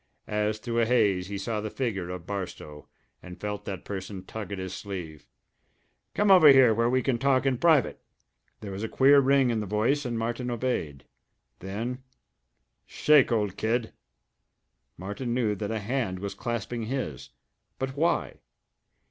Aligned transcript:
As 0.25 0.57
through 0.57 0.79
a 0.79 0.85
haze 0.87 1.27
he 1.27 1.37
saw 1.37 1.61
the 1.61 1.69
figure 1.69 2.09
of 2.09 2.25
Barstow, 2.25 2.87
and 3.21 3.39
felt 3.39 3.65
that 3.65 3.85
person 3.85 4.25
tug 4.25 4.51
at 4.51 4.57
his 4.57 4.73
sleeve. 4.73 5.27
"Come 6.15 6.31
over 6.31 6.47
here, 6.47 6.73
where 6.73 6.89
we 6.89 7.03
can 7.03 7.19
talk 7.19 7.45
in 7.45 7.59
private!" 7.59 8.01
There 8.61 8.71
was 8.71 8.81
a 8.81 8.89
queer 8.89 9.19
ring 9.19 9.51
in 9.51 9.59
the 9.59 9.67
voice 9.67 10.03
and 10.03 10.17
Martin 10.17 10.49
obeyed. 10.49 11.05
Then 11.59 12.01
"Shake, 12.87 13.31
Old 13.31 13.57
Kid!" 13.57 13.93
Martin 14.97 15.35
knew 15.35 15.53
that 15.53 15.69
a 15.69 15.77
hand 15.77 16.17
was 16.17 16.33
clasping 16.33 16.87
his. 16.87 17.29
But 17.77 17.95
why? 17.95 18.37